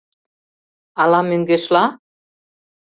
Ала 1.01 1.19
мӧҥгешла? 1.29 1.83